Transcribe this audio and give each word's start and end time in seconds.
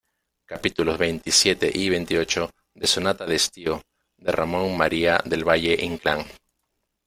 capítulos 0.47 0.97
veintisiete 0.97 1.71
y 1.71 1.87
veintiocho 1.91 2.49
de 2.73 2.87
Sonata 2.87 3.27
de 3.27 3.35
estío, 3.35 3.83
de 4.17 4.31
Ramón 4.31 4.75
María 4.75 5.21
del 5.25 5.43
Valle-Inclán. 5.45 6.25